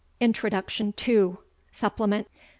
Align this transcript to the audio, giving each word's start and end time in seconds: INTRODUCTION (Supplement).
INTRODUCTION 0.19 0.93
(Supplement). 1.71 2.27